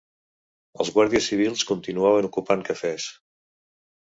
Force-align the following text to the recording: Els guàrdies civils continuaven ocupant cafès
Els 0.83 0.89
guàrdies 0.95 1.27
civils 1.33 1.65
continuaven 1.73 2.31
ocupant 2.31 2.65
cafès 2.71 3.07